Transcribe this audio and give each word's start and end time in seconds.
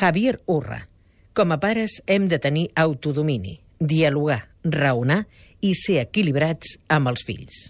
Javier 0.00 0.40
Urra. 0.46 0.86
Com 1.36 1.52
a 1.52 1.58
pares 1.60 1.98
hem 2.08 2.24
de 2.24 2.38
tenir 2.40 2.70
autodomini, 2.74 3.58
dialogar, 3.76 4.46
raonar 4.64 5.26
i 5.60 5.74
ser 5.76 5.98
equilibrats 6.00 6.78
amb 6.88 7.10
els 7.10 7.24
fills. 7.28 7.66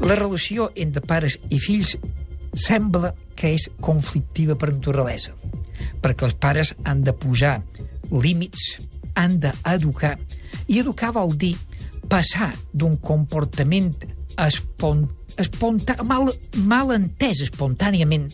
La 0.00 0.16
relació 0.16 0.70
entre 0.80 1.04
pares 1.04 1.36
i 1.52 1.60
fills 1.60 1.92
sembla 2.56 3.12
que 3.36 3.52
és 3.58 3.68
conflictiva 3.84 4.56
per 4.56 4.70
naturalesa, 4.72 5.36
perquè 6.00 6.30
els 6.30 6.40
pares 6.40 6.72
han 6.88 7.04
de 7.04 7.12
posar 7.12 7.58
límits, 8.08 8.80
han 9.12 9.36
d'educar, 9.44 10.16
i 10.72 10.80
educar 10.80 11.12
vol 11.12 11.36
dir 11.36 11.52
passar 12.08 12.50
d'un 12.72 12.96
comportament 12.96 13.92
espon, 14.40 15.06
espontà, 15.40 15.98
mal, 16.06 16.30
mal 16.64 16.92
entès 16.94 17.42
espontàniament 17.46 18.30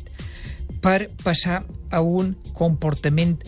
per 0.83 1.09
passar 1.25 1.62
a 1.91 2.01
un 2.05 2.34
comportament 2.55 3.39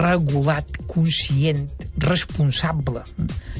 regulat, 0.00 0.70
conscient, 0.88 1.66
responsable. 2.00 3.02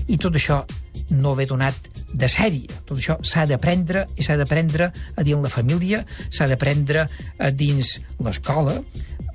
I 0.08 0.16
tot 0.16 0.38
això 0.38 0.62
no 1.10 1.34
ve 1.36 1.46
donat 1.48 1.76
de 2.12 2.28
sèrie. 2.30 2.80
Tot 2.88 2.96
això 2.96 3.18
s'ha 3.24 3.44
d'aprendre 3.48 4.06
i 4.16 4.24
s'ha 4.24 4.38
d'aprendre 4.40 4.90
a 4.90 5.24
dins 5.24 5.44
la 5.44 5.52
família, 5.52 6.04
s'ha 6.30 6.48
d'aprendre 6.48 7.06
a 7.38 7.50
dins 7.50 7.98
l'escola, 8.24 8.78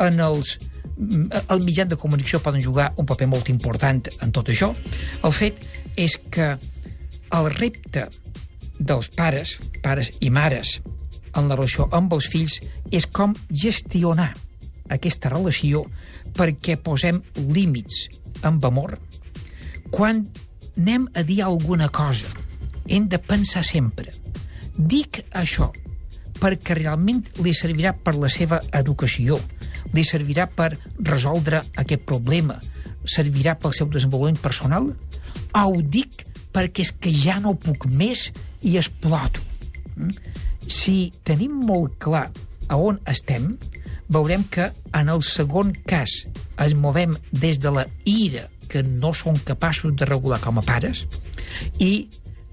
en 0.02 0.22
els 0.22 0.58
el 0.94 1.64
mitjà 1.66 1.88
de 1.90 1.98
comunicació 1.98 2.40
poden 2.44 2.62
jugar 2.62 2.92
un 3.02 3.08
paper 3.10 3.28
molt 3.28 3.50
important 3.50 4.12
en 4.22 4.32
tot 4.32 4.50
això. 4.54 4.70
El 5.26 5.34
fet 5.34 5.66
és 5.98 6.20
que 6.30 6.54
el 7.34 7.50
repte 7.56 8.06
dels 8.80 9.10
pares, 9.16 9.58
pares 9.84 10.12
i 10.22 10.30
mares, 10.34 10.80
en 11.36 11.50
la 11.50 11.58
relació 11.58 11.88
amb 11.92 12.14
els 12.14 12.28
fills, 12.30 12.60
és 12.92 13.06
com 13.06 13.36
gestionar 13.50 14.32
aquesta 14.94 15.32
relació 15.34 15.84
perquè 16.38 16.78
posem 16.82 17.22
límits 17.54 18.08
amb 18.44 18.66
amor. 18.66 18.98
Quan 19.94 20.26
anem 20.78 21.08
a 21.14 21.24
dir 21.24 21.44
alguna 21.44 21.90
cosa, 21.90 22.30
hem 22.88 23.08
de 23.08 23.20
pensar 23.22 23.64
sempre. 23.64 24.12
Dic 24.78 25.22
això 25.32 25.70
perquè 26.42 26.76
realment 26.76 27.22
li 27.46 27.54
servirà 27.56 27.94
per 27.96 28.16
la 28.18 28.30
seva 28.30 28.60
educació, 28.76 29.38
li 29.94 30.04
servirà 30.04 30.48
per 30.50 30.74
resoldre 31.06 31.62
aquest 31.80 32.04
problema, 32.10 32.58
servirà 33.06 33.56
pel 33.56 33.76
seu 33.76 33.88
desenvolupament 33.88 34.42
personal, 34.42 34.90
o 35.54 35.64
ho 35.70 35.82
dic 35.82 36.26
perquè 36.54 36.84
és 36.84 36.92
que 37.00 37.14
ja 37.14 37.40
no 37.40 37.56
puc 37.56 37.88
més 37.88 38.32
i 38.64 38.78
exploto. 38.80 39.44
Mm? 39.96 40.12
Si 40.68 41.12
tenim 41.28 41.60
molt 41.68 41.98
clar 42.02 42.30
a 42.72 42.80
on 42.80 43.00
estem, 43.10 43.54
veurem 44.14 44.46
que 44.52 44.70
en 44.94 45.10
el 45.10 45.24
segon 45.26 45.74
cas 45.90 46.24
es 46.64 46.76
movem 46.78 47.16
des 47.32 47.60
de 47.60 47.72
la 47.74 47.86
ira 48.06 48.48
que 48.70 48.84
no 48.84 49.14
són 49.14 49.38
capaços 49.46 49.96
de 49.98 50.08
regular 50.10 50.40
com 50.42 50.60
a 50.60 50.66
pares 50.66 51.04
i 51.80 52.08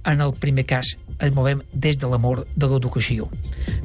en 0.08 0.20
el 0.24 0.34
primer 0.40 0.66
cas 0.68 0.94
ens 1.20 1.34
movem 1.36 1.60
des 1.72 1.98
de 2.00 2.08
l'amor 2.08 2.46
de 2.56 2.68
l'educació. 2.68 3.28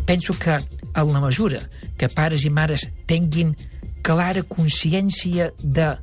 Penso 0.07 0.33
que 0.39 0.55
en 0.55 1.11
la 1.11 1.21
mesura 1.21 1.59
que 1.99 2.09
pares 2.09 2.45
i 2.47 2.51
mares 2.51 2.87
tinguin 3.07 3.53
clara 4.05 4.43
consciència 4.47 5.51
de 5.59 5.95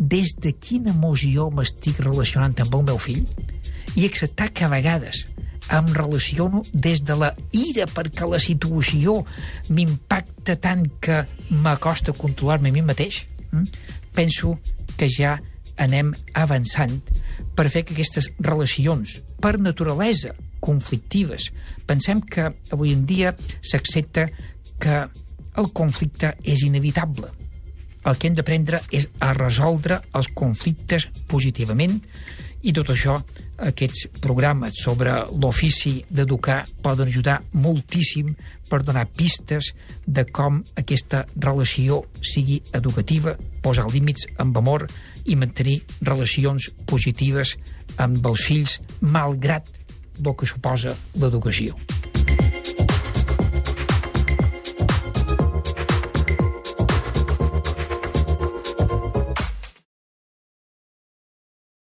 des 0.00 0.32
de 0.40 0.54
quina 0.56 0.94
emoció 0.94 1.50
m'estic 1.52 2.00
relacionant 2.00 2.56
amb 2.62 2.74
el 2.78 2.86
meu 2.88 2.98
fill 2.98 3.26
i 4.00 4.06
acceptar 4.06 4.48
que 4.48 4.64
a 4.64 4.72
vegades 4.72 5.26
em 5.70 5.92
relaciono 5.94 6.62
des 6.72 7.02
de 7.06 7.16
la 7.18 7.30
ira 7.52 7.86
perquè 7.90 8.26
la 8.28 8.40
situació 8.42 9.20
m'impacta 9.70 10.56
tant 10.60 10.86
que 11.02 11.22
m'acosta 11.62 12.14
controlar-me 12.16 12.70
a 12.70 12.74
mi 12.74 12.82
mateix, 12.82 13.24
hm? 13.52 13.64
penso 14.14 14.58
que 14.96 15.08
ja 15.08 15.38
anem 15.80 16.12
avançant 16.36 16.98
per 17.56 17.70
fer 17.72 17.84
que 17.86 17.94
aquestes 17.94 18.30
relacions, 18.38 19.20
per 19.40 19.58
naturalesa, 19.58 20.34
conflictives, 20.60 21.48
pensem 21.88 22.20
que 22.20 22.50
avui 22.70 22.92
en 22.92 23.06
dia 23.08 23.32
s'accepta 23.62 24.26
que 24.80 24.98
el 25.60 25.70
conflicte 25.76 26.34
és 26.44 26.62
inevitable. 26.66 27.30
El 28.04 28.16
que 28.16 28.28
hem 28.28 28.36
d'aprendre 28.36 28.80
és 28.96 29.08
a 29.20 29.32
resoldre 29.36 30.00
els 30.16 30.30
conflictes 30.36 31.08
positivament 31.28 31.98
i 32.62 32.72
tot 32.76 32.90
això, 32.92 33.14
aquests 33.64 34.20
programes 34.20 34.80
sobre 34.82 35.14
l'ofici 35.32 35.94
d'educar 36.12 36.62
poden 36.84 37.08
ajudar 37.08 37.38
moltíssim 37.52 38.34
per 38.68 38.82
donar 38.84 39.06
pistes 39.16 39.72
de 40.06 40.26
com 40.28 40.60
aquesta 40.76 41.24
relació 41.36 42.02
sigui 42.20 42.60
educativa, 42.76 43.36
posar 43.64 43.88
límits 43.92 44.28
amb 44.38 44.60
amor 44.60 44.86
i 45.24 45.36
mantenir 45.36 45.80
relacions 46.02 46.70
positives 46.86 47.56
amb 47.96 48.24
els 48.26 48.44
fills 48.44 48.78
malgrat 49.00 49.72
el 50.20 50.36
que 50.36 50.46
suposa 50.46 50.94
l'educació. 51.16 51.99